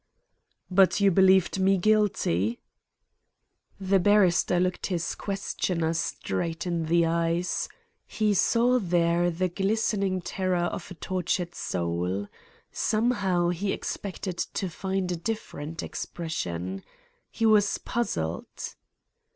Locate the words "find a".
14.71-15.15